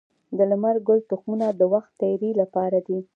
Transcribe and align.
د 0.37 0.39
لمر 0.51 0.75
ګل 0.87 0.99
تخمونه 1.09 1.47
د 1.59 1.61
وخت 1.73 1.91
تیري 2.01 2.31
لپاره 2.41 2.77
دي. 2.87 2.99